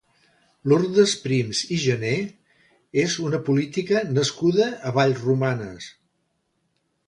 [0.71, 2.15] Lurdes Prims i Jané
[3.03, 5.95] és una política nascuda a Vallromanes.